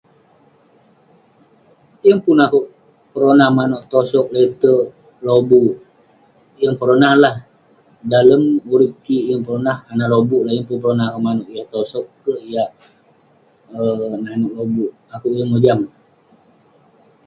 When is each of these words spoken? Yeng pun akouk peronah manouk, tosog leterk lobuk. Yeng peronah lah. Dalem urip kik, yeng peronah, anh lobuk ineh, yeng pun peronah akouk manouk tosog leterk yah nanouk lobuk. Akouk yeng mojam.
Yeng 2.05 2.21
pun 2.23 2.37
akouk 2.45 2.65
peronah 3.11 3.49
manouk, 3.57 3.83
tosog 3.91 4.27
leterk 4.35 4.83
lobuk. 5.25 5.73
Yeng 6.61 6.75
peronah 6.79 7.13
lah. 7.23 7.35
Dalem 8.11 8.43
urip 8.73 8.93
kik, 9.05 9.23
yeng 9.29 9.43
peronah, 9.45 9.77
anh 9.89 10.05
lobuk 10.13 10.41
ineh, 10.41 10.53
yeng 10.55 10.67
pun 10.69 10.77
peronah 10.81 11.07
akouk 11.07 11.23
manouk 11.25 11.51
tosog 11.73 12.05
leterk 12.25 12.41
yah 12.53 12.69
nanouk 14.25 14.53
lobuk. 14.57 14.91
Akouk 15.13 15.33
yeng 15.37 15.49
mojam. 15.53 15.79